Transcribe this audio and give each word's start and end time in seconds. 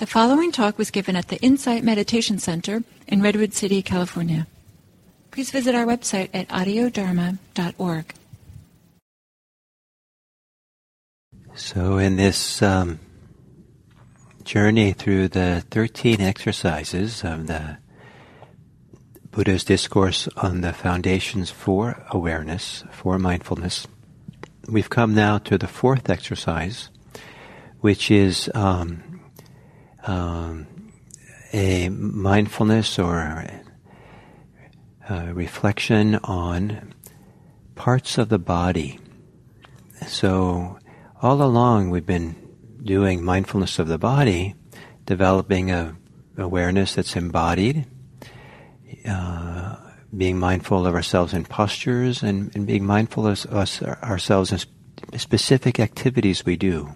The 0.00 0.06
following 0.06 0.50
talk 0.50 0.78
was 0.78 0.90
given 0.90 1.14
at 1.14 1.28
the 1.28 1.36
Insight 1.42 1.84
Meditation 1.84 2.38
Center 2.38 2.82
in 3.06 3.20
Redwood 3.20 3.52
City, 3.52 3.82
California. 3.82 4.46
Please 5.30 5.50
visit 5.50 5.74
our 5.74 5.84
website 5.84 6.30
at 6.32 6.48
audiodharma.org. 6.48 8.14
So, 11.54 11.98
in 11.98 12.16
this 12.16 12.62
um, 12.62 12.98
journey 14.42 14.94
through 14.94 15.28
the 15.28 15.64
13 15.70 16.22
exercises 16.22 17.22
of 17.22 17.46
the 17.46 17.76
Buddha's 19.30 19.64
discourse 19.64 20.30
on 20.34 20.62
the 20.62 20.72
foundations 20.72 21.50
for 21.50 22.06
awareness, 22.10 22.84
for 22.90 23.18
mindfulness, 23.18 23.86
we've 24.66 24.88
come 24.88 25.14
now 25.14 25.36
to 25.36 25.58
the 25.58 25.68
fourth 25.68 26.08
exercise, 26.08 26.88
which 27.80 28.10
is 28.10 28.50
um, 28.54 29.02
um, 30.06 30.66
a 31.52 31.88
mindfulness 31.88 32.98
or 32.98 33.44
a 35.08 35.34
reflection 35.34 36.16
on 36.16 36.94
parts 37.74 38.18
of 38.18 38.28
the 38.28 38.38
body. 38.38 38.98
So, 40.06 40.78
all 41.20 41.42
along 41.42 41.90
we've 41.90 42.06
been 42.06 42.36
doing 42.82 43.22
mindfulness 43.22 43.78
of 43.78 43.88
the 43.88 43.98
body, 43.98 44.54
developing 45.04 45.70
a 45.70 45.96
awareness 46.36 46.94
that's 46.94 47.16
embodied, 47.16 47.86
uh, 49.08 49.76
being 50.16 50.38
mindful 50.38 50.86
of 50.86 50.94
ourselves 50.94 51.34
in 51.34 51.44
postures, 51.44 52.22
and, 52.22 52.54
and 52.54 52.66
being 52.66 52.84
mindful 52.84 53.26
of 53.26 53.46
us, 53.46 53.82
ourselves 53.82 54.52
in 54.52 55.18
specific 55.18 55.78
activities 55.78 56.44
we 56.44 56.56
do. 56.56 56.90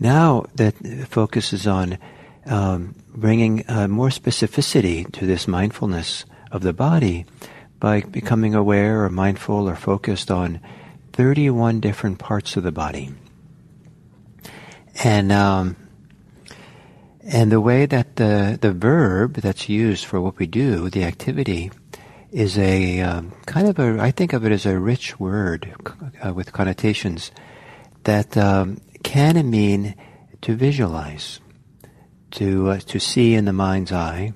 Now 0.00 0.46
that 0.54 0.74
focuses 1.08 1.66
on 1.66 1.98
um, 2.46 2.94
bringing 3.14 3.68
uh, 3.68 3.86
more 3.86 4.08
specificity 4.08 5.10
to 5.12 5.26
this 5.26 5.46
mindfulness 5.46 6.24
of 6.50 6.62
the 6.62 6.72
body 6.72 7.26
by 7.78 8.00
becoming 8.00 8.54
aware 8.54 9.04
or 9.04 9.10
mindful 9.10 9.68
or 9.68 9.76
focused 9.76 10.30
on 10.30 10.60
31 11.12 11.80
different 11.80 12.18
parts 12.18 12.56
of 12.56 12.62
the 12.62 12.72
body. 12.72 13.10
And 15.04 15.30
um, 15.30 15.76
and 17.22 17.52
the 17.52 17.60
way 17.60 17.86
that 17.86 18.16
the 18.16 18.58
the 18.60 18.72
verb 18.72 19.34
that's 19.34 19.68
used 19.68 20.06
for 20.06 20.20
what 20.20 20.38
we 20.38 20.46
do, 20.46 20.88
the 20.90 21.04
activity, 21.04 21.70
is 22.32 22.58
a 22.58 23.00
um, 23.00 23.32
kind 23.46 23.68
of 23.68 23.78
a 23.78 24.00
I 24.00 24.10
think 24.10 24.32
of 24.32 24.44
it 24.44 24.52
as 24.52 24.66
a 24.66 24.78
rich 24.78 25.20
word 25.20 25.74
uh, 26.24 26.32
with 26.32 26.52
connotations 26.52 27.30
that 28.04 28.36
um, 28.36 28.80
can 29.02 29.50
mean 29.50 29.94
to 30.42 30.54
visualize, 30.54 31.40
to 32.32 32.70
uh, 32.70 32.78
to 32.80 32.98
see 32.98 33.34
in 33.34 33.44
the 33.44 33.52
mind's 33.52 33.92
eye. 33.92 34.32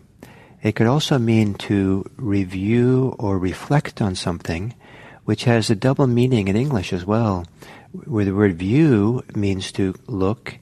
It 0.63 0.75
could 0.75 0.87
also 0.87 1.19
mean 1.19 1.55
to 1.55 2.11
review 2.17 3.15
or 3.19 3.39
reflect 3.39 4.01
on 4.01 4.15
something, 4.15 4.75
which 5.25 5.45
has 5.45 5.69
a 5.69 5.75
double 5.75 6.07
meaning 6.07 6.49
in 6.49 6.57
English 6.57 6.93
as 6.93 7.05
well, 7.05 7.45
where 7.93 8.25
the 8.25 8.35
word 8.35 8.59
view 8.59 9.23
means 9.35 9.73
to 9.73 9.95
look, 10.07 10.59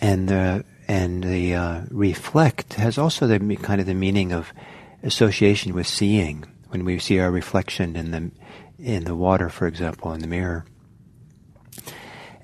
and 0.00 0.28
the 0.28 0.64
and 0.88 1.24
the 1.24 1.54
uh, 1.54 1.82
reflect 1.90 2.74
has 2.74 2.98
also 2.98 3.26
the 3.26 3.56
kind 3.56 3.80
of 3.80 3.86
the 3.86 3.94
meaning 3.94 4.32
of 4.32 4.52
association 5.02 5.74
with 5.74 5.86
seeing. 5.86 6.44
When 6.68 6.84
we 6.84 6.98
see 6.98 7.20
our 7.20 7.30
reflection 7.30 7.94
in 7.94 8.10
the 8.10 8.30
in 8.78 9.04
the 9.04 9.14
water, 9.14 9.48
for 9.48 9.68
example, 9.68 10.12
in 10.12 10.20
the 10.20 10.26
mirror, 10.26 10.66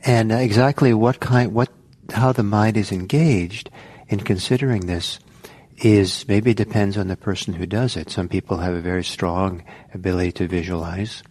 and 0.04 0.32
exactly 0.32 0.94
what 0.94 1.20
kind 1.20 1.52
what 1.52 1.70
how 2.12 2.32
the 2.32 2.42
mind 2.42 2.76
is 2.76 2.92
engaged 2.92 3.70
in 4.08 4.20
considering 4.20 4.86
this 4.86 5.18
is 5.78 6.26
maybe 6.28 6.52
depends 6.52 6.98
on 6.98 7.08
the 7.08 7.16
person 7.16 7.54
who 7.54 7.66
does 7.66 7.96
it. 7.96 8.10
Some 8.10 8.28
people 8.28 8.58
have 8.58 8.74
a 8.74 8.80
very 8.80 9.04
strong 9.04 9.64
ability 9.94 10.32
to 10.32 10.48
visualize, 10.48 11.22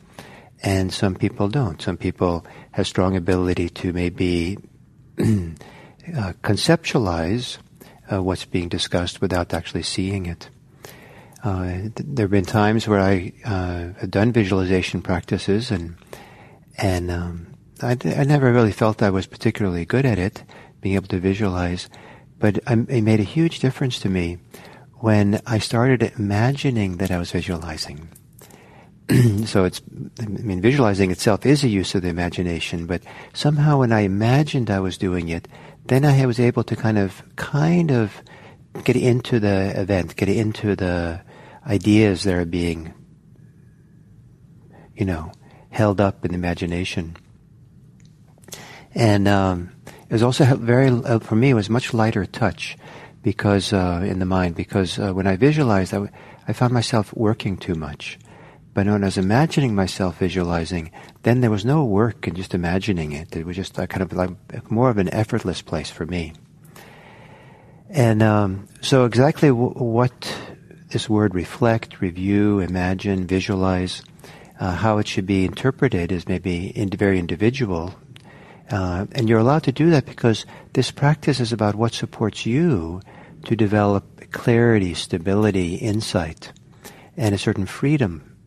and 0.63 0.91
some 0.91 1.15
people 1.15 1.49
don't. 1.49 1.81
Some 1.81 1.97
people 1.97 2.45
have 2.71 2.87
strong 2.87 3.15
ability 3.15 3.69
to 3.69 3.93
maybe 3.93 4.57
uh, 5.19 6.33
conceptualize 6.41 7.57
uh, 8.11 8.23
what's 8.23 8.45
being 8.45 8.69
discussed 8.69 9.21
without 9.21 9.53
actually 9.53 9.83
seeing 9.83 10.25
it. 10.25 10.49
Uh, 11.43 11.65
th- 11.65 11.93
there 11.97 12.23
have 12.23 12.31
been 12.31 12.45
times 12.45 12.87
where 12.87 12.99
I 12.99 13.33
uh, 13.45 13.99
have 13.99 14.11
done 14.11 14.31
visualization 14.31 15.01
practices, 15.01 15.69
and 15.69 15.95
and 16.77 17.11
um, 17.11 17.48
I, 17.81 17.97
I 18.03 18.23
never 18.23 18.51
really 18.51 18.71
felt 18.71 19.01
I 19.01 19.09
was 19.09 19.27
particularly 19.27 19.85
good 19.85 20.05
at 20.05 20.19
it 20.19 20.43
being 20.81 20.95
able 20.95 21.07
to 21.07 21.19
visualize. 21.19 21.89
But 22.39 22.59
um, 22.67 22.87
it 22.89 23.01
made 23.01 23.19
a 23.19 23.23
huge 23.23 23.59
difference 23.59 23.99
to 23.99 24.09
me 24.09 24.37
when 24.99 25.41
I 25.45 25.59
started 25.59 26.13
imagining 26.17 26.97
that 26.97 27.11
I 27.11 27.17
was 27.17 27.31
visualizing. 27.31 28.09
so 29.45 29.65
it's, 29.65 29.81
I 30.21 30.25
mean, 30.25 30.61
visualizing 30.61 31.11
itself 31.11 31.45
is 31.45 31.63
a 31.63 31.67
use 31.67 31.95
of 31.95 32.03
the 32.03 32.09
imagination, 32.09 32.85
but 32.85 33.03
somehow 33.33 33.79
when 33.79 33.91
I 33.91 34.01
imagined 34.01 34.69
I 34.69 34.79
was 34.79 34.97
doing 34.97 35.29
it, 35.29 35.47
then 35.85 36.05
I 36.05 36.25
was 36.25 36.39
able 36.39 36.63
to 36.65 36.75
kind 36.75 36.97
of, 36.97 37.23
kind 37.35 37.91
of 37.91 38.21
get 38.83 38.95
into 38.95 39.39
the 39.39 39.73
event, 39.79 40.15
get 40.15 40.29
into 40.29 40.75
the 40.75 41.21
ideas 41.65 42.23
that 42.23 42.35
are 42.35 42.45
being, 42.45 42.93
you 44.95 45.05
know, 45.05 45.31
held 45.71 45.99
up 45.99 46.23
in 46.23 46.31
the 46.31 46.37
imagination. 46.37 47.15
And 48.95 49.27
um, 49.27 49.71
it 50.09 50.13
was 50.13 50.23
also 50.23 50.45
very, 50.55 50.89
uh, 50.89 51.19
for 51.19 51.35
me, 51.35 51.51
it 51.51 51.53
was 51.53 51.69
much 51.69 51.93
lighter 51.93 52.25
touch 52.25 52.77
because, 53.21 53.73
uh, 53.73 54.01
in 54.03 54.19
the 54.19 54.25
mind, 54.25 54.55
because 54.55 54.97
uh, 54.97 55.11
when 55.11 55.27
I 55.27 55.35
visualized, 55.35 55.93
I, 55.93 55.97
w- 55.97 56.13
I 56.47 56.53
found 56.53 56.73
myself 56.73 57.13
working 57.13 57.57
too 57.57 57.75
much. 57.75 58.17
But 58.73 58.87
when 58.87 59.03
I 59.03 59.07
was 59.07 59.17
imagining 59.17 59.75
myself 59.75 60.19
visualizing, 60.19 60.91
then 61.23 61.41
there 61.41 61.51
was 61.51 61.65
no 61.65 61.83
work 61.83 62.27
in 62.27 62.35
just 62.35 62.53
imagining 62.53 63.11
it. 63.11 63.35
It 63.35 63.45
was 63.45 63.55
just 63.55 63.77
a 63.77 63.87
kind 63.87 64.01
of 64.01 64.13
like 64.13 64.71
more 64.71 64.89
of 64.89 64.97
an 64.97 65.13
effortless 65.13 65.61
place 65.61 65.89
for 65.89 66.05
me. 66.05 66.33
And 67.89 68.21
um, 68.21 68.67
so, 68.81 69.05
exactly 69.05 69.49
w- 69.49 69.73
what 69.73 70.33
this 70.89 71.09
word 71.09 71.35
reflect, 71.35 72.01
review, 72.01 72.59
imagine, 72.59 73.27
visualize, 73.27 74.03
uh, 74.59 74.75
how 74.75 74.97
it 74.97 75.07
should 75.07 75.25
be 75.25 75.45
interpreted 75.45 76.11
is 76.11 76.27
maybe 76.27 76.67
in, 76.67 76.89
very 76.89 77.19
individual, 77.19 77.95
uh, 78.71 79.05
and 79.13 79.27
you're 79.27 79.39
allowed 79.39 79.63
to 79.63 79.71
do 79.71 79.89
that 79.89 80.05
because 80.05 80.45
this 80.73 80.91
practice 80.91 81.39
is 81.39 81.51
about 81.51 81.75
what 81.75 81.93
supports 81.93 82.45
you 82.45 83.01
to 83.45 83.55
develop 83.55 84.31
clarity, 84.31 84.93
stability, 84.93 85.75
insight, 85.75 86.51
and 87.17 87.33
a 87.33 87.37
certain 87.37 87.65
freedom. 87.65 88.37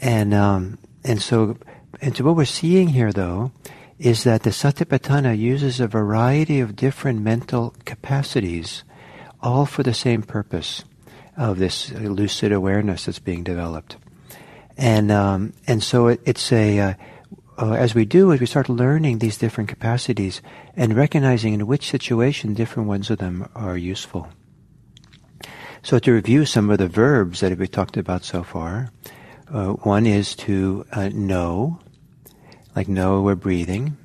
And 0.00 0.34
um, 0.34 0.78
and 1.04 1.22
so, 1.22 1.56
and 2.00 2.16
so 2.16 2.24
what 2.24 2.36
we're 2.36 2.44
seeing 2.44 2.88
here, 2.88 3.12
though, 3.12 3.52
is 3.98 4.24
that 4.24 4.42
the 4.42 4.50
Satipatthana 4.50 5.36
uses 5.36 5.80
a 5.80 5.88
variety 5.88 6.60
of 6.60 6.76
different 6.76 7.20
mental 7.20 7.74
capacities, 7.84 8.84
all 9.40 9.66
for 9.66 9.82
the 9.82 9.94
same 9.94 10.22
purpose 10.22 10.84
of 11.36 11.58
this 11.58 11.90
lucid 11.92 12.52
awareness 12.52 13.06
that's 13.06 13.18
being 13.18 13.44
developed. 13.44 13.96
And 14.76 15.10
um, 15.10 15.52
and 15.66 15.82
so 15.82 16.08
it, 16.08 16.20
it's 16.24 16.52
a 16.52 16.78
uh, 16.78 16.94
uh, 17.58 17.72
as 17.72 17.94
we 17.94 18.04
do, 18.04 18.32
as 18.32 18.40
we 18.40 18.46
start 18.46 18.68
learning 18.68 19.18
these 19.18 19.36
different 19.36 19.68
capacities 19.68 20.40
and 20.76 20.96
recognizing 20.96 21.54
in 21.54 21.66
which 21.66 21.90
situation 21.90 22.54
different 22.54 22.88
ones 22.88 23.10
of 23.10 23.18
them 23.18 23.48
are 23.54 23.76
useful. 23.76 24.28
So 25.82 25.98
to 25.98 26.12
review 26.12 26.44
some 26.44 26.70
of 26.70 26.78
the 26.78 26.88
verbs 26.88 27.40
that 27.40 27.58
we 27.58 27.66
talked 27.66 27.96
about 27.96 28.24
so 28.24 28.42
far, 28.42 28.90
uh, 29.52 29.72
one 29.72 30.06
is 30.06 30.36
to 30.36 30.84
uh, 30.92 31.08
know, 31.08 31.80
like 32.76 32.88
know 32.88 33.22
we're 33.22 33.34
breathing. 33.34 33.96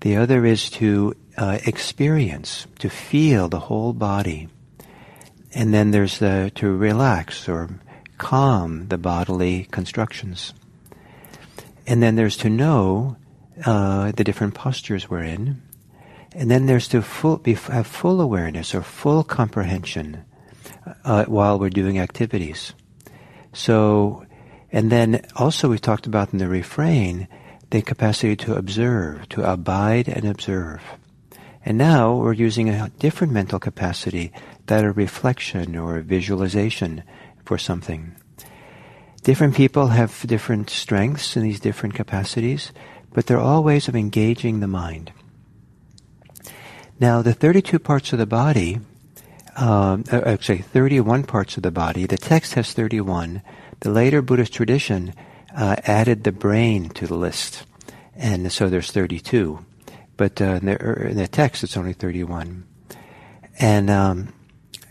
The 0.00 0.16
other 0.16 0.44
is 0.44 0.70
to 0.70 1.14
uh, 1.36 1.58
experience, 1.66 2.66
to 2.78 2.88
feel 2.88 3.48
the 3.48 3.60
whole 3.60 3.92
body. 3.92 4.48
And 5.54 5.74
then 5.74 5.90
there's 5.90 6.18
the 6.18 6.52
to 6.56 6.70
relax 6.70 7.48
or 7.48 7.80
calm 8.18 8.88
the 8.88 8.98
bodily 8.98 9.66
constructions. 9.70 10.54
And 11.86 12.02
then 12.02 12.16
there's 12.16 12.36
to 12.38 12.50
know 12.50 13.16
uh, 13.64 14.12
the 14.12 14.24
different 14.24 14.54
postures 14.54 15.08
we're 15.08 15.24
in. 15.24 15.62
And 16.32 16.50
then 16.50 16.66
there's 16.66 16.88
to 16.88 17.02
full, 17.02 17.38
be, 17.38 17.54
have 17.54 17.86
full 17.86 18.20
awareness 18.20 18.74
or 18.74 18.82
full 18.82 19.24
comprehension 19.24 20.24
uh, 21.04 21.24
while 21.24 21.58
we're 21.58 21.70
doing 21.70 21.98
activities. 21.98 22.72
So, 23.52 24.24
and 24.70 24.90
then 24.92 25.26
also 25.36 25.68
we 25.68 25.78
talked 25.78 26.06
about 26.06 26.32
in 26.32 26.38
the 26.38 26.48
refrain 26.48 27.26
the 27.70 27.82
capacity 27.82 28.36
to 28.36 28.56
observe, 28.56 29.28
to 29.30 29.50
abide 29.50 30.08
and 30.08 30.24
observe. 30.24 30.82
And 31.64 31.78
now 31.78 32.16
we're 32.16 32.32
using 32.32 32.68
a 32.68 32.90
different 32.98 33.32
mental 33.32 33.58
capacity, 33.58 34.32
that 34.66 34.84
a 34.84 34.92
reflection 34.92 35.76
or 35.76 35.98
a 35.98 36.02
visualization 36.02 37.02
for 37.44 37.58
something. 37.58 38.14
Different 39.22 39.54
people 39.54 39.88
have 39.88 40.26
different 40.26 40.70
strengths 40.70 41.36
in 41.36 41.42
these 41.42 41.60
different 41.60 41.94
capacities, 41.94 42.72
but 43.12 43.26
they're 43.26 43.38
all 43.38 43.62
ways 43.62 43.86
of 43.86 43.94
engaging 43.94 44.60
the 44.60 44.66
mind. 44.66 45.12
Now, 46.98 47.20
the 47.22 47.34
32 47.34 47.78
parts 47.78 48.12
of 48.12 48.18
the 48.18 48.26
body, 48.26 48.80
um, 49.56 50.04
actually 50.10 50.58
31 50.58 51.24
parts 51.24 51.56
of 51.56 51.62
the 51.62 51.70
body, 51.70 52.06
the 52.06 52.16
text 52.16 52.54
has 52.54 52.72
31. 52.72 53.42
The 53.80 53.90
later 53.90 54.22
Buddhist 54.22 54.54
tradition 54.54 55.14
uh, 55.54 55.76
added 55.84 56.24
the 56.24 56.32
brain 56.32 56.88
to 56.90 57.06
the 57.06 57.16
list. 57.16 57.64
And 58.16 58.50
so 58.52 58.68
there's 58.68 58.90
32. 58.90 59.64
But 60.16 60.40
uh, 60.40 60.44
in, 60.44 60.66
the, 60.66 60.82
er, 60.82 61.06
in, 61.08 61.16
the, 61.16 61.26
text, 61.26 61.64
it's 61.64 61.76
only 61.76 61.94
31. 61.94 62.64
And 63.58 63.90
um, 63.90 64.32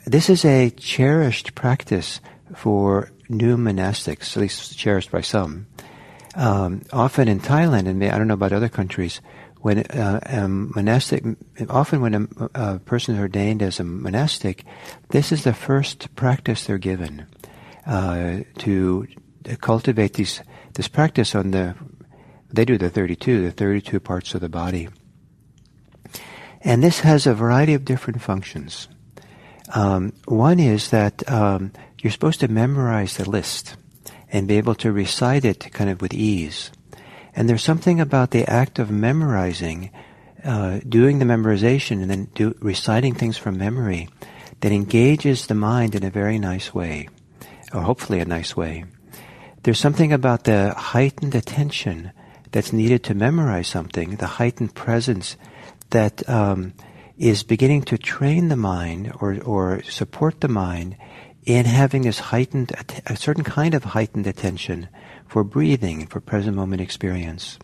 this 0.06 0.30
is 0.30 0.44
a 0.46 0.72
cherished 0.72 1.54
practice 1.54 2.20
for 2.56 3.12
new 3.30 3.56
monastics, 3.56 4.36
at 4.36 4.42
least 4.42 4.78
cherished 4.78 5.12
by 5.12 5.22
some. 5.22 5.68
Um, 6.36 6.82
often 6.92 7.28
in 7.28 7.40
Thailand, 7.40 7.88
and 7.88 8.04
I 8.04 8.18
don't 8.18 8.28
know 8.28 8.34
about 8.34 8.54
other 8.54 8.70
countries, 8.70 9.22
when 9.62 9.80
uh, 9.80 10.20
a 10.24 10.48
monastic, 10.48 11.24
often 11.70 12.02
when 12.02 12.14
a, 12.16 12.28
a, 12.56 12.80
person 12.80 13.16
is 13.16 13.22
ordained 13.22 13.62
as 13.62 13.80
a 13.80 13.84
monastic, 13.84 14.64
this 15.10 15.32
is 15.32 15.44
the 15.44 15.54
first 15.54 16.16
practice 16.16 16.66
they're 16.66 16.78
given 16.78 17.26
uh, 17.86 18.40
to 18.60 19.08
cultivate 19.60 20.14
these 20.14 20.42
this 20.76 20.88
practice 20.88 21.36
on 21.36 21.52
the. 21.52 21.76
They 22.52 22.66
do 22.66 22.80
the 22.80 22.90
32, 22.90 23.44
the 23.44 23.52
32 23.52 24.00
parts 24.00 24.34
of 24.34 24.42
the 24.42 24.50
body, 24.50 24.88
and 26.62 26.82
this 26.84 27.02
has 27.02 27.28
a 27.28 27.34
variety 27.34 27.74
of 27.74 27.86
different 27.86 28.22
functions. 28.22 28.88
Um, 29.76 30.14
one 30.26 30.60
is 30.60 30.90
that 30.90 31.30
um, 31.30 31.74
you're 32.02 32.12
supposed 32.12 32.40
to 32.40 32.48
memorize 32.48 33.18
the 33.18 33.30
list 33.30 33.76
and 34.32 34.48
be 34.48 34.58
able 34.58 34.76
to 34.76 34.92
recite 34.92 35.46
it 35.46 35.72
kind 35.72 35.90
of 35.90 36.02
with 36.02 36.14
ease. 36.14 36.72
And 37.36 37.48
there's 37.48 37.64
something 37.64 38.00
about 38.00 38.32
the 38.32 38.46
act 38.46 38.80
of 38.80 38.92
memorizing, 38.92 39.92
uh, 40.44 40.80
doing 40.88 41.20
the 41.20 41.26
memorization 41.26 42.02
and 42.02 42.10
then 42.10 42.26
do, 42.34 42.56
reciting 42.60 43.14
things 43.16 43.38
from 43.38 43.58
memory 43.58 44.10
that 44.62 44.72
engages 44.72 45.48
the 45.48 45.56
mind 45.56 45.96
in 45.96 46.04
a 46.04 46.10
very 46.10 46.40
nice 46.40 46.74
way, 46.74 47.08
or 47.74 47.82
hopefully 47.82 48.20
a 48.20 48.26
nice 48.26 48.56
way. 48.56 48.86
There's 49.64 49.80
something 49.80 50.14
about 50.14 50.46
the 50.46 50.74
heightened 50.74 51.36
attention 51.36 52.12
that's 52.52 52.74
needed 52.74 53.04
to 53.06 53.14
memorize 53.14 53.68
something, 53.68 54.16
the 54.16 54.28
heightened 54.28 54.74
presence 54.74 55.38
that 55.92 56.28
um, 56.30 56.74
is 57.18 57.44
beginning 57.44 57.84
to 57.84 57.98
train 57.98 58.48
the 58.48 58.56
mind 58.56 59.12
or, 59.20 59.42
or 59.44 59.84
support 59.84 60.42
the 60.42 60.48
mind 60.48 60.96
in 61.46 61.66
having 61.66 62.04
this 62.04 62.20
heightened, 62.20 62.72
a 63.06 63.16
certain 63.16 63.44
kind 63.44 63.74
of 63.74 63.84
heightened 63.84 64.28
attention 64.28 64.90
for 65.28 65.44
breathing, 65.44 66.06
for 66.08 66.20
present 66.20 66.56
moment 66.56 66.82
experience. 66.82 67.58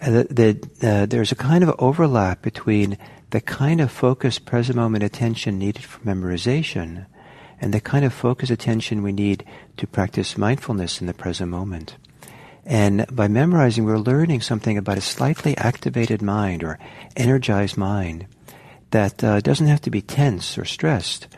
Uh, 0.00 0.10
the, 0.10 0.68
the, 0.80 0.88
uh, 0.88 1.06
there's 1.06 1.32
a 1.32 1.36
kind 1.36 1.62
of 1.62 1.74
overlap 1.78 2.42
between 2.42 2.98
the 3.30 3.40
kind 3.40 3.80
of 3.80 3.90
focused 3.90 4.44
present 4.44 4.76
moment 4.76 5.04
attention 5.04 5.58
needed 5.58 5.84
for 5.84 6.00
memorization 6.00 7.06
and 7.60 7.72
the 7.72 7.80
kind 7.80 8.04
of 8.04 8.12
focused 8.12 8.50
attention 8.50 9.02
we 9.02 9.12
need 9.12 9.44
to 9.76 9.86
practice 9.86 10.36
mindfulness 10.36 11.00
in 11.00 11.06
the 11.06 11.14
present 11.14 11.48
moment. 11.48 11.96
And 12.66 13.06
by 13.10 13.28
memorizing, 13.28 13.84
we're 13.84 13.98
learning 13.98 14.40
something 14.40 14.76
about 14.76 14.98
a 14.98 15.02
slightly 15.02 15.56
activated 15.56 16.22
mind 16.22 16.62
or 16.64 16.78
energized 17.16 17.76
mind 17.76 18.26
that 18.90 19.22
uh, 19.24 19.40
doesn't 19.40 19.66
have 19.66 19.80
to 19.82 19.90
be 19.90 20.02
tense 20.02 20.58
or 20.58 20.64
stressed, 20.64 21.28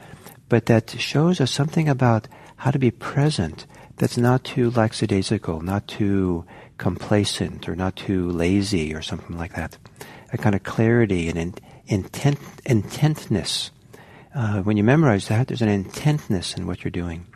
but 0.48 0.66
that 0.66 0.90
shows 0.90 1.40
us 1.40 1.50
something 1.50 1.88
about 1.88 2.28
how 2.56 2.70
to 2.70 2.78
be 2.78 2.90
present 2.90 3.66
that's 3.96 4.16
not 4.16 4.44
too 4.44 4.70
lackadaisical, 4.70 5.60
not 5.60 5.86
too 5.86 6.44
complacent, 6.78 7.68
or 7.68 7.76
not 7.76 7.96
too 7.96 8.28
lazy, 8.30 8.92
or 8.94 9.02
something 9.02 9.36
like 9.36 9.54
that. 9.54 9.78
A 10.32 10.38
kind 10.38 10.54
of 10.54 10.64
clarity 10.64 11.28
and 11.28 11.38
in, 11.38 11.54
intent, 11.86 12.38
intentness. 12.64 13.70
Uh, 14.34 14.62
when 14.62 14.76
you 14.76 14.82
memorize 14.82 15.28
that, 15.28 15.46
there's 15.46 15.62
an 15.62 15.68
intentness 15.84 16.56
in 16.56 16.66
what 16.66 16.82
you're 16.82 16.90
doing. 16.90 17.26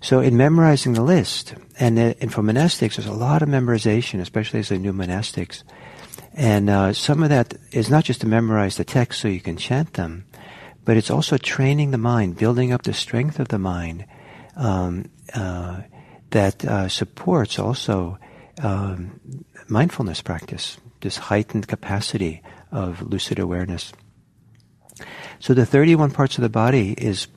So 0.00 0.20
in 0.20 0.36
memorizing 0.36 0.94
the 0.94 1.02
list, 1.02 1.54
and, 1.78 1.98
uh, 1.98 2.14
and 2.20 2.32
for 2.32 2.42
monastics, 2.42 2.96
there's 2.96 3.06
a 3.06 3.12
lot 3.12 3.42
of 3.42 3.48
memorization, 3.48 4.20
especially 4.20 4.60
as 4.60 4.70
a 4.70 4.78
new 4.78 4.92
monastics. 4.92 5.62
And 6.32 6.70
uh, 6.70 6.92
some 6.92 7.22
of 7.22 7.28
that 7.30 7.54
is 7.72 7.90
not 7.90 8.04
just 8.04 8.20
to 8.22 8.26
memorize 8.26 8.76
the 8.76 8.84
text 8.84 9.20
so 9.20 9.28
you 9.28 9.40
can 9.40 9.56
chant 9.56 9.94
them, 9.94 10.24
but 10.86 10.96
it's 10.96 11.10
also 11.10 11.36
training 11.36 11.90
the 11.90 11.98
mind, 11.98 12.38
building 12.38 12.72
up 12.72 12.82
the 12.82 12.94
strength 12.94 13.38
of 13.40 13.48
the 13.48 13.58
mind, 13.58 14.06
um, 14.56 15.10
uh, 15.34 15.82
that 16.30 16.64
uh, 16.64 16.88
supports 16.88 17.58
also 17.58 18.18
um, 18.62 19.20
mindfulness 19.68 20.22
practice, 20.22 20.78
this 21.00 21.18
heightened 21.18 21.66
capacity 21.66 22.40
of 22.70 23.02
lucid 23.02 23.38
awareness. 23.38 23.92
So 25.40 25.54
the 25.54 25.66
31 25.66 26.12
parts 26.12 26.38
of 26.38 26.42
the 26.42 26.48
body 26.48 26.92
is 26.92 27.28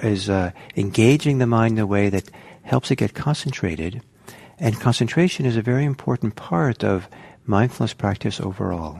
is 0.00 0.28
uh, 0.28 0.50
engaging 0.74 1.38
the 1.38 1.46
mind 1.46 1.78
in 1.78 1.84
a 1.84 1.86
way 1.86 2.08
that 2.08 2.28
helps 2.62 2.90
it 2.90 2.96
get 2.96 3.14
concentrated, 3.14 4.02
and 4.58 4.80
concentration 4.80 5.46
is 5.46 5.56
a 5.56 5.62
very 5.62 5.84
important 5.84 6.34
part 6.34 6.82
of 6.82 7.08
mindfulness 7.44 7.94
practice 7.94 8.40
overall. 8.40 8.98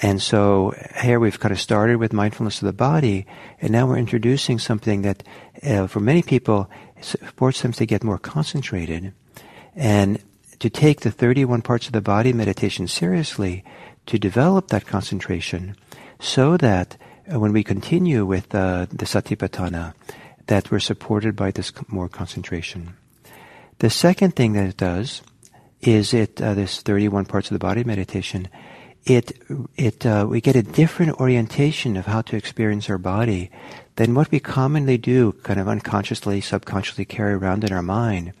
And 0.00 0.22
so 0.22 0.74
here 1.02 1.20
we've 1.20 1.38
kind 1.38 1.52
of 1.52 1.60
started 1.60 1.96
with 1.96 2.12
mindfulness 2.12 2.62
of 2.62 2.66
the 2.66 2.72
body, 2.72 3.26
and 3.60 3.70
now 3.70 3.86
we're 3.86 3.98
introducing 3.98 4.58
something 4.58 5.02
that, 5.02 5.22
uh, 5.62 5.86
for 5.86 6.00
many 6.00 6.22
people, 6.22 6.70
supports 7.00 7.62
them 7.62 7.72
to 7.72 7.86
get 7.86 8.02
more 8.02 8.18
concentrated 8.18 9.12
and 9.74 10.22
to 10.60 10.70
take 10.70 11.00
the 11.00 11.10
31 11.10 11.62
parts 11.62 11.86
of 11.86 11.92
the 11.92 12.00
body 12.00 12.32
meditation 12.32 12.86
seriously 12.86 13.64
to 14.06 14.18
develop 14.18 14.68
that 14.68 14.86
concentration 14.86 15.76
so 16.20 16.56
that 16.56 16.96
uh, 17.32 17.38
when 17.38 17.52
we 17.52 17.64
continue 17.64 18.24
with 18.24 18.54
uh, 18.54 18.86
the 18.90 19.04
satipatthana 19.04 19.94
that 20.46 20.70
we're 20.70 20.80
supported 20.80 21.36
by 21.36 21.50
this 21.50 21.72
more 21.88 22.08
concentration. 22.08 22.96
The 23.78 23.90
second 23.90 24.36
thing 24.36 24.52
that 24.52 24.66
it 24.66 24.76
does 24.76 25.22
is 25.80 26.14
it 26.14 26.40
uh, 26.40 26.54
this 26.54 26.80
31 26.80 27.26
parts 27.26 27.50
of 27.50 27.54
the 27.54 27.64
body 27.64 27.84
meditation 27.84 28.48
it 29.04 29.32
it 29.76 30.06
uh, 30.06 30.26
we 30.28 30.40
get 30.40 30.56
a 30.56 30.62
different 30.62 31.20
orientation 31.20 31.96
of 31.96 32.06
how 32.06 32.22
to 32.22 32.36
experience 32.36 32.88
our 32.88 32.98
body 32.98 33.50
than 33.96 34.14
what 34.14 34.30
we 34.30 34.40
commonly 34.40 34.98
do, 34.98 35.32
kind 35.42 35.60
of 35.60 35.68
unconsciously, 35.68 36.40
subconsciously 36.40 37.04
carry 37.04 37.34
around 37.34 37.64
in 37.64 37.72
our 37.72 37.82
mind 37.82 38.32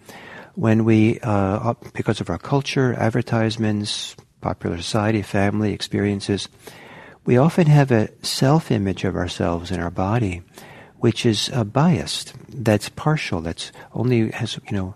when 0.54 0.84
we, 0.84 1.18
uh, 1.20 1.74
because 1.94 2.20
of 2.20 2.30
our 2.30 2.38
culture, 2.38 2.94
advertisements, 2.94 4.16
popular 4.40 4.76
society, 4.76 5.22
family 5.22 5.72
experiences, 5.72 6.48
we 7.24 7.36
often 7.36 7.66
have 7.66 7.90
a 7.90 8.10
self-image 8.22 9.04
of 9.04 9.16
ourselves 9.16 9.70
in 9.70 9.80
our 9.80 9.90
body, 9.90 10.42
which 10.98 11.24
is 11.24 11.50
uh, 11.52 11.64
biased. 11.64 12.34
That's 12.48 12.88
partial. 12.88 13.40
That's 13.40 13.72
only 13.94 14.30
has 14.32 14.58
you 14.68 14.76
know, 14.76 14.94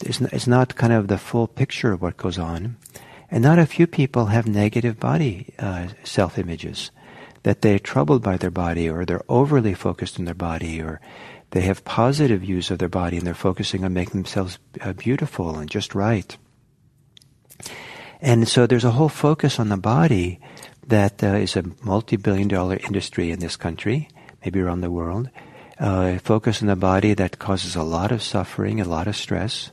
it's 0.00 0.46
not 0.46 0.76
kind 0.76 0.92
of 0.92 1.08
the 1.08 1.18
full 1.18 1.46
picture 1.46 1.92
of 1.92 2.02
what 2.02 2.16
goes 2.16 2.38
on. 2.38 2.76
And 3.30 3.42
not 3.42 3.58
a 3.58 3.66
few 3.66 3.86
people 3.86 4.26
have 4.26 4.46
negative 4.46 5.00
body 5.00 5.54
uh, 5.58 5.88
self 6.04 6.38
images, 6.38 6.90
that 7.42 7.62
they're 7.62 7.78
troubled 7.78 8.22
by 8.22 8.36
their 8.36 8.50
body 8.50 8.88
or 8.88 9.04
they're 9.04 9.24
overly 9.28 9.74
focused 9.74 10.18
on 10.18 10.24
their 10.24 10.34
body 10.34 10.80
or 10.80 11.00
they 11.50 11.62
have 11.62 11.84
positive 11.84 12.40
views 12.40 12.70
of 12.70 12.78
their 12.78 12.88
body 12.88 13.16
and 13.16 13.26
they're 13.26 13.34
focusing 13.34 13.84
on 13.84 13.92
making 13.92 14.22
themselves 14.22 14.58
uh, 14.80 14.92
beautiful 14.92 15.58
and 15.58 15.70
just 15.70 15.94
right. 15.94 16.36
And 18.20 18.48
so 18.48 18.66
there's 18.66 18.84
a 18.84 18.92
whole 18.92 19.08
focus 19.08 19.60
on 19.60 19.68
the 19.68 19.76
body 19.76 20.40
that 20.86 21.22
uh, 21.22 21.34
is 21.36 21.56
a 21.56 21.64
multi-billion 21.82 22.48
dollar 22.48 22.76
industry 22.76 23.30
in 23.30 23.40
this 23.40 23.56
country, 23.56 24.08
maybe 24.44 24.60
around 24.60 24.80
the 24.80 24.90
world. 24.90 25.30
Uh, 25.78 26.18
focus 26.18 26.62
on 26.62 26.68
the 26.68 26.76
body 26.76 27.12
that 27.14 27.38
causes 27.38 27.76
a 27.76 27.82
lot 27.82 28.10
of 28.10 28.22
suffering, 28.22 28.80
a 28.80 28.84
lot 28.84 29.06
of 29.06 29.16
stress, 29.16 29.70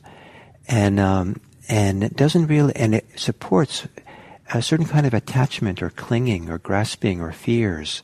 and 0.68 1.00
um, 1.00 1.40
and 1.68 2.04
it 2.04 2.16
doesn't 2.16 2.46
really, 2.46 2.74
and 2.76 2.94
it 2.94 3.06
supports 3.16 3.86
a 4.52 4.62
certain 4.62 4.86
kind 4.86 5.06
of 5.06 5.14
attachment 5.14 5.82
or 5.82 5.90
clinging 5.90 6.50
or 6.50 6.58
grasping 6.58 7.20
or 7.20 7.32
fears, 7.32 8.02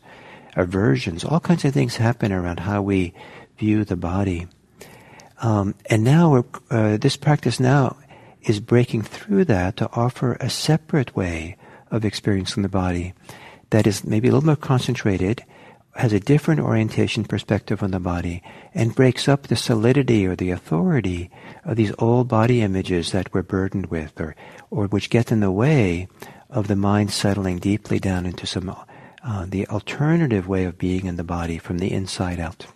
aversions. 0.57 1.25
All 1.25 1.41
kinds 1.41 1.65
of 1.65 1.75
things 1.75 1.97
happen 1.97 2.33
around 2.33 2.61
how 2.61 2.83
we 2.83 3.13
view 3.59 3.85
the 3.85 3.97
body. 3.97 4.47
Um, 5.43 5.75
and 5.87 6.05
now 6.05 6.45
uh, 6.71 6.97
this 6.97 7.17
practice 7.17 7.61
now 7.61 7.97
is 8.43 8.61
breaking 8.61 9.03
through 9.03 9.45
that 9.47 9.77
to 9.77 9.91
offer 9.93 10.35
a 10.35 10.51
separate 10.51 11.15
way 11.15 11.57
of 11.91 12.05
experiencing 12.05 12.63
the 12.63 12.69
body 12.69 13.15
that 13.71 13.87
is 13.87 14.05
maybe 14.05 14.29
a 14.29 14.33
little 14.33 14.47
more 14.47 14.57
concentrated 14.57 15.45
has 15.97 16.13
a 16.13 16.21
different 16.21 16.61
orientation 16.61 17.25
perspective 17.25 17.83
on 17.83 17.91
the 17.91 18.01
body 18.01 18.43
and 18.75 18.95
breaks 18.95 19.29
up 19.29 19.47
the 19.47 19.57
solidity 19.57 20.27
or 20.27 20.37
the 20.37 20.51
authority 20.51 21.31
of 21.65 21.77
these 21.77 21.93
old 21.99 22.29
body 22.29 22.63
images 22.63 23.13
that 23.13 23.33
we're 23.35 23.43
burdened 23.43 23.87
with 23.87 24.21
or, 24.21 24.37
or 24.71 24.87
which 24.87 25.11
get 25.11 25.33
in 25.33 25.41
the 25.41 25.51
way 25.51 26.07
of 26.49 26.69
the 26.69 26.77
mind 26.77 27.11
settling 27.11 27.59
deeply 27.59 27.99
down 27.99 28.25
into 28.27 28.47
some 28.47 28.75
uh, 29.23 29.47
the 29.49 29.67
alternative 29.69 30.49
way 30.49 30.65
of 30.65 30.79
being 30.79 31.07
in 31.07 31.17
the 31.17 31.25
body 31.25 31.59
from 31.59 31.79
the 31.79 31.93
inside 31.93 32.41
out. 32.41 32.67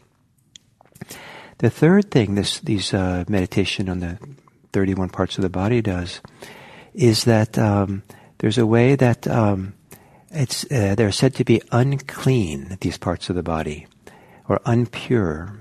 The 1.58 1.70
third 1.70 2.10
thing 2.10 2.34
this 2.34 2.60
these 2.60 2.92
uh, 2.92 3.24
meditation 3.28 3.88
on 3.88 4.00
the 4.00 4.18
31 4.72 5.08
parts 5.08 5.38
of 5.38 5.42
the 5.42 5.48
body 5.48 5.80
does 5.80 6.20
is 6.92 7.24
that 7.24 7.56
um, 7.58 8.02
there's 8.38 8.58
a 8.58 8.66
way 8.66 8.96
that 8.96 9.26
um, 9.28 9.74
it's 10.34 10.70
uh, 10.70 10.94
they're 10.96 11.12
said 11.12 11.34
to 11.36 11.44
be 11.44 11.62
unclean. 11.72 12.76
These 12.80 12.98
parts 12.98 13.30
of 13.30 13.36
the 13.36 13.42
body, 13.42 13.86
or 14.48 14.58
unpure. 14.60 15.58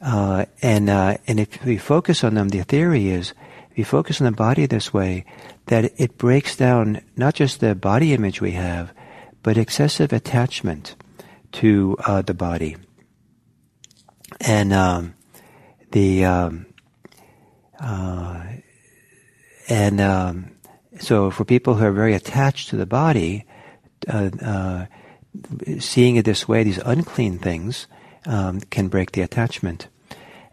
Uh, 0.00 0.46
and 0.62 0.88
uh, 0.88 1.16
and 1.26 1.40
if 1.40 1.64
we 1.64 1.76
focus 1.76 2.24
on 2.24 2.34
them, 2.34 2.48
the 2.48 2.62
theory 2.62 3.08
is 3.08 3.34
if 3.70 3.78
you 3.78 3.84
focus 3.84 4.20
on 4.20 4.26
the 4.26 4.32
body 4.32 4.66
this 4.66 4.92
way, 4.92 5.24
that 5.66 5.92
it 6.00 6.18
breaks 6.18 6.56
down 6.56 7.00
not 7.16 7.34
just 7.34 7.60
the 7.60 7.74
body 7.74 8.12
image 8.12 8.40
we 8.40 8.52
have, 8.52 8.92
but 9.42 9.56
excessive 9.56 10.12
attachment 10.12 10.96
to 11.52 11.96
uh, 12.04 12.22
the 12.22 12.34
body. 12.34 12.76
And 14.40 14.72
um, 14.72 15.14
the 15.90 16.24
um, 16.24 16.66
uh, 17.80 18.44
and 19.68 20.00
um, 20.00 20.50
so 21.00 21.30
for 21.30 21.44
people 21.44 21.74
who 21.74 21.84
are 21.84 21.92
very 21.92 22.14
attached 22.14 22.68
to 22.70 22.76
the 22.76 22.86
body, 22.86 23.44
uh, 24.06 24.30
uh, 24.42 24.86
seeing 25.78 26.16
it 26.16 26.24
this 26.24 26.46
way, 26.46 26.62
these 26.62 26.78
unclean 26.78 27.38
things 27.38 27.86
um, 28.26 28.60
can 28.60 28.88
break 28.88 29.12
the 29.12 29.22
attachment. 29.22 29.88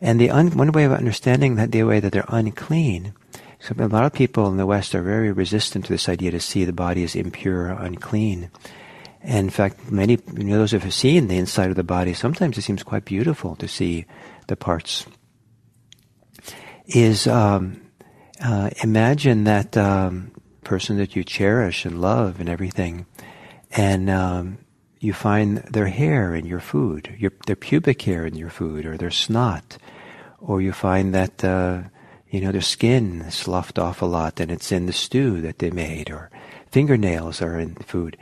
And 0.01 0.19
the 0.19 0.29
un- 0.29 0.57
one 0.57 0.71
way 0.71 0.83
of 0.83 0.91
understanding 0.91 1.55
that 1.55 1.71
the 1.71 1.83
way 1.83 1.99
that 1.99 2.11
they're 2.11 2.25
unclean, 2.27 3.13
so 3.59 3.73
a 3.79 3.87
lot 3.87 4.05
of 4.05 4.13
people 4.13 4.47
in 4.47 4.57
the 4.57 4.65
West 4.65 4.93
are 4.93 5.01
very 5.01 5.31
resistant 5.31 5.85
to 5.85 5.93
this 5.93 6.09
idea 6.09 6.31
to 6.31 6.39
see 6.39 6.65
the 6.65 6.73
body 6.73 7.03
as 7.03 7.15
impure, 7.15 7.69
unclean. 7.69 8.51
And 9.21 9.45
in 9.45 9.49
fact, 9.49 9.91
many 9.91 10.19
you 10.37 10.43
know, 10.43 10.59
those 10.59 10.71
who 10.71 10.77
have 10.77 10.93
seen 10.93 11.27
the 11.27 11.37
inside 11.37 11.69
of 11.69 11.75
the 11.75 11.83
body, 11.83 12.13
sometimes 12.13 12.57
it 12.57 12.61
seems 12.61 12.83
quite 12.83 13.05
beautiful 13.05 13.55
to 13.55 13.67
see 13.67 14.05
the 14.47 14.55
parts. 14.55 15.07
Is 16.85 17.25
um, 17.25 17.81
uh, 18.43 18.69
imagine 18.83 19.45
that 19.45 19.75
um, 19.75 20.31
person 20.63 20.97
that 20.97 21.15
you 21.15 21.23
cherish 21.23 21.85
and 21.85 21.99
love 21.99 22.39
and 22.39 22.47
everything, 22.47 23.07
and 23.75 24.09
um, 24.09 24.57
you 24.99 25.13
find 25.13 25.57
their 25.57 25.87
hair 25.87 26.33
in 26.33 26.45
your 26.45 26.59
food, 26.59 27.13
your, 27.17 27.31
their 27.45 27.55
pubic 27.55 28.01
hair 28.01 28.25
in 28.25 28.35
your 28.35 28.49
food, 28.49 28.85
or 28.85 28.97
their 28.97 29.11
snot, 29.11 29.77
or 30.39 30.61
you 30.61 30.71
find 30.71 31.13
that 31.13 31.43
uh, 31.43 31.83
you 32.29 32.41
know 32.41 32.51
their 32.51 32.61
skin 32.61 33.29
sloughed 33.29 33.77
off 33.77 34.01
a 34.01 34.05
lot 34.05 34.39
and 34.39 34.51
it's 34.51 34.71
in 34.71 34.85
the 34.85 34.93
stew 34.93 35.41
that 35.41 35.59
they 35.59 35.71
made, 35.71 36.09
or 36.09 36.31
fingernails 36.71 37.41
are 37.41 37.59
in 37.59 37.75
food. 37.75 38.17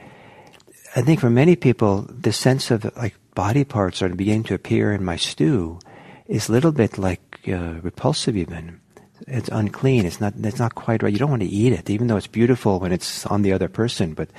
I 0.95 1.01
think 1.01 1.19
for 1.19 1.29
many 1.29 1.55
people, 1.55 2.07
the 2.09 2.33
sense 2.33 2.69
of 2.71 2.85
like 2.95 3.15
body 3.33 3.63
parts 3.63 4.01
are 4.01 4.09
beginning 4.09 4.43
to 4.43 4.53
appear 4.53 4.91
in 4.91 5.03
my 5.03 5.15
stew 5.15 5.79
is 6.27 6.49
a 6.49 6.51
little 6.51 6.71
bit 6.71 6.97
like 6.97 7.39
uh, 7.47 7.79
repulsive 7.81 8.37
even 8.37 8.79
it's 9.27 9.49
unclean. 9.49 10.05
It's 10.05 10.19
not. 10.19 10.33
It's 10.43 10.59
not 10.59 10.75
quite 10.75 11.03
right. 11.03 11.13
You 11.13 11.19
don't 11.19 11.29
want 11.29 11.43
to 11.43 11.47
eat 11.47 11.73
it, 11.73 11.89
even 11.89 12.07
though 12.07 12.17
it's 12.17 12.27
beautiful 12.27 12.79
when 12.79 12.91
it's 12.91 13.25
on 13.25 13.41
the 13.41 13.53
other 13.53 13.69
person. 13.69 14.13
But 14.13 14.29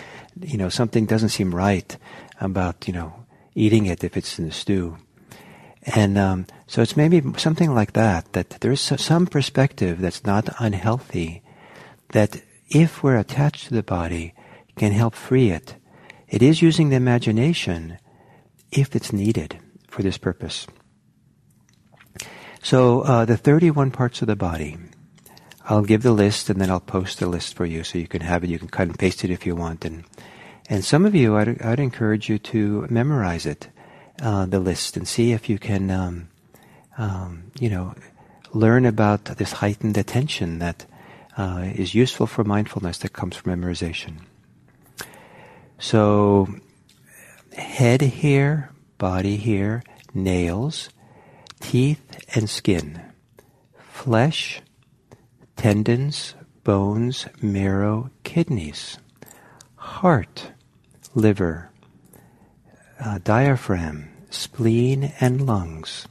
you 0.40 0.58
know, 0.58 0.68
something 0.68 1.06
doesn't 1.06 1.30
seem 1.30 1.54
right 1.54 1.96
about 2.40 2.86
you 2.86 2.94
know 2.94 3.24
eating 3.54 3.86
it 3.86 4.04
if 4.04 4.16
it's 4.16 4.38
in 4.38 4.46
the 4.46 4.52
stew. 4.52 4.98
And 5.86 6.16
um, 6.16 6.46
so 6.66 6.80
it's 6.80 6.96
maybe 6.96 7.22
something 7.36 7.74
like 7.74 7.92
that. 7.92 8.32
That 8.32 8.50
there's 8.60 8.80
some 8.80 9.26
perspective 9.26 10.00
that's 10.00 10.24
not 10.24 10.48
unhealthy. 10.58 11.42
That 12.12 12.42
if 12.68 13.02
we're 13.02 13.18
attached 13.18 13.68
to 13.68 13.74
the 13.74 13.82
body, 13.82 14.34
can 14.76 14.92
help 14.92 15.14
free 15.14 15.50
it. 15.50 15.76
It 16.28 16.42
is 16.42 16.62
using 16.62 16.88
the 16.88 16.96
imagination 16.96 17.98
if 18.72 18.96
it's 18.96 19.12
needed 19.12 19.58
for 19.88 20.02
this 20.02 20.18
purpose. 20.18 20.66
So 22.64 23.02
uh, 23.02 23.26
the 23.26 23.36
31 23.36 23.90
parts 23.90 24.22
of 24.22 24.26
the 24.26 24.36
body. 24.36 24.78
I'll 25.66 25.82
give 25.82 26.02
the 26.02 26.12
list 26.12 26.48
and 26.48 26.58
then 26.58 26.70
I'll 26.70 26.80
post 26.80 27.20
the 27.20 27.26
list 27.26 27.54
for 27.54 27.66
you 27.66 27.84
so 27.84 27.98
you 27.98 28.08
can 28.08 28.22
have 28.22 28.42
it. 28.42 28.48
You 28.48 28.58
can 28.58 28.68
cut 28.68 28.88
and 28.88 28.98
paste 28.98 29.22
it 29.22 29.30
if 29.30 29.44
you 29.44 29.54
want. 29.54 29.84
And 29.84 30.04
and 30.70 30.82
some 30.82 31.04
of 31.04 31.14
you, 31.14 31.36
I'd, 31.36 31.60
I'd 31.60 31.78
encourage 31.78 32.30
you 32.30 32.38
to 32.38 32.86
memorize 32.88 33.44
it, 33.44 33.68
uh, 34.22 34.46
the 34.46 34.60
list, 34.60 34.96
and 34.96 35.06
see 35.06 35.32
if 35.32 35.50
you 35.50 35.58
can, 35.58 35.90
um, 35.90 36.28
um, 36.96 37.50
you 37.60 37.68
know, 37.68 37.94
learn 38.54 38.86
about 38.86 39.26
this 39.26 39.52
heightened 39.52 39.98
attention 39.98 40.60
that 40.60 40.86
uh, 41.36 41.68
is 41.74 41.94
useful 41.94 42.26
for 42.26 42.44
mindfulness 42.44 42.96
that 42.98 43.12
comes 43.12 43.36
from 43.36 43.60
memorization. 43.60 44.20
So, 45.78 46.48
head 47.52 48.00
here, 48.00 48.70
body 48.96 49.36
here, 49.36 49.82
nails, 50.14 50.88
teeth 51.64 52.36
and 52.36 52.48
skin, 52.48 53.00
flesh, 53.90 54.60
tendons, 55.56 56.34
bones, 56.62 57.26
marrow, 57.40 58.10
kidneys, 58.22 58.98
heart, 59.74 60.52
liver, 61.14 61.70
uh, 63.00 63.18
diaphragm, 63.24 64.10
spleen 64.28 65.12
and 65.20 65.46
lungs, 65.46 66.06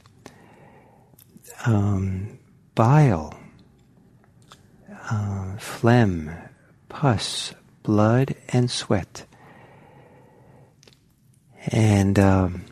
um, 1.66 2.36
bile, 2.74 3.32
uh, 5.08 5.56
phlegm, 5.56 6.32
pus, 6.88 7.54
blood, 7.84 8.34
and 8.48 8.70
sweat. 8.70 9.24
And 11.68 12.18
um, 12.18 12.64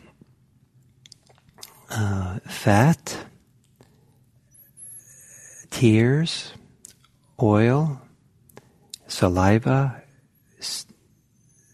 uh, 1.93 2.39
fat, 2.47 3.17
tears, 5.69 6.53
oil, 7.41 8.01
saliva, 9.07 10.01
s- 10.59 10.85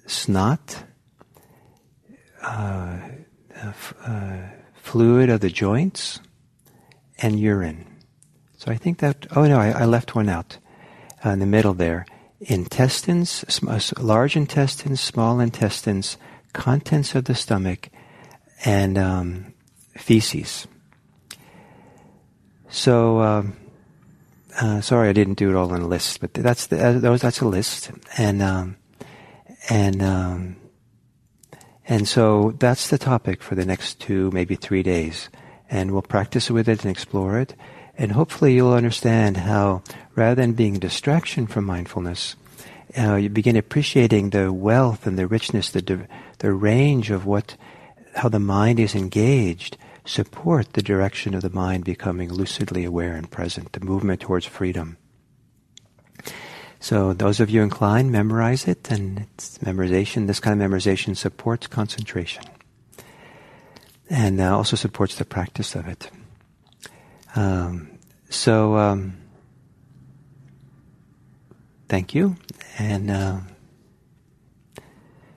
snot, 0.08 0.84
uh, 2.42 2.98
uh, 4.06 4.38
fluid 4.74 5.30
of 5.30 5.40
the 5.42 5.50
joints, 5.50 6.20
and 7.22 7.40
urine. 7.40 7.86
So 8.58 8.72
I 8.72 8.76
think 8.76 9.00
that, 9.00 9.28
oh 9.36 9.46
no, 9.46 9.60
I, 9.60 9.70
I 9.70 9.86
left 9.86 10.16
one 10.16 10.30
out 10.30 10.58
uh, 11.26 11.30
in 11.30 11.40
the 11.40 11.46
middle 11.46 11.74
there. 11.74 12.06
Intestines, 12.42 13.46
sm- 13.48 13.70
uh, 13.70 13.80
large 14.00 14.36
intestines, 14.36 15.02
small 15.02 15.40
intestines, 15.40 16.18
contents 16.54 17.16
of 17.16 17.26
the 17.26 17.36
stomach, 17.36 17.90
and 18.66 18.98
um, 18.98 19.54
feces. 20.00 20.68
So, 22.70 23.20
um, 23.22 23.58
uh, 24.60 24.82
sorry, 24.82 25.10
I 25.10 25.14
didn't 25.14 25.36
do 25.36 25.50
it 25.50 25.56
all 25.56 25.74
in 25.74 25.82
a 25.82 25.88
list, 25.88 26.20
but 26.20 26.34
that's 26.34 26.68
the, 26.68 26.84
uh, 26.84 27.18
that's 27.18 27.42
a 27.42 27.48
list, 27.48 27.92
and 28.18 28.42
um, 28.42 28.78
and 29.70 30.04
um, 30.04 30.56
and 31.88 32.08
so 32.08 32.54
that's 32.60 32.90
the 32.90 32.98
topic 32.98 33.42
for 33.42 33.56
the 33.56 33.66
next 33.66 34.00
two, 34.00 34.30
maybe 34.32 34.56
three 34.56 34.84
days, 34.84 35.30
and 35.70 35.92
we'll 35.92 36.02
practice 36.02 36.52
with 36.52 36.70
it 36.70 36.84
and 36.84 36.92
explore 36.92 37.40
it, 37.40 37.56
and 37.98 38.12
hopefully 38.12 38.54
you'll 38.54 38.74
understand 38.74 39.38
how, 39.38 39.82
rather 40.16 40.36
than 40.36 40.54
being 40.54 40.76
a 40.76 40.80
distraction 40.80 41.48
from 41.48 41.66
mindfulness, 41.66 42.36
uh, 42.98 43.16
you 43.16 43.30
begin 43.30 43.56
appreciating 43.56 44.30
the 44.30 44.52
wealth 44.52 45.08
and 45.08 45.18
the 45.18 45.28
richness, 45.28 45.72
the 45.72 46.08
the 46.40 46.54
range 46.54 47.12
of 47.12 47.26
what, 47.26 47.56
how 48.16 48.30
the 48.30 48.40
mind 48.40 48.80
is 48.80 48.96
engaged 48.96 49.78
support 50.06 50.74
the 50.74 50.82
direction 50.82 51.34
of 51.36 51.42
the 51.42 51.50
mind 51.50 51.86
becoming 51.86 52.34
lucidly 52.34 52.84
aware 52.84 53.16
and 53.16 53.30
present, 53.30 53.72
the 53.74 53.80
movement 53.80 54.22
towards 54.22 54.46
freedom. 54.46 54.98
So 56.80 57.14
those 57.14 57.40
of 57.40 57.50
you 57.50 57.62
inclined, 57.62 58.12
memorize 58.12 58.68
it, 58.68 58.90
and 58.90 59.20
it's 59.20 59.58
memorization. 59.60 60.28
This 60.28 60.40
kind 60.40 60.60
of 60.60 60.70
memorization 60.70 61.16
supports 61.16 61.68
concentration, 61.68 62.44
and 64.10 64.40
uh, 64.40 64.56
also 64.56 64.76
supports 64.76 65.16
the 65.16 65.26
practice 65.26 65.76
of 65.76 65.88
it. 65.88 66.10
Um, 67.36 67.92
so, 68.30 68.78
um, 68.78 69.18
thank 71.88 72.16
you, 72.16 72.38
and. 72.78 73.12
Uh, 73.12 73.40